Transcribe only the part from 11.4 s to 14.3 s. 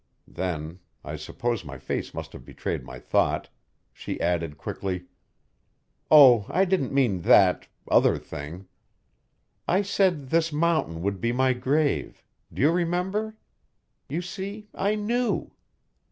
grave, do you remember? You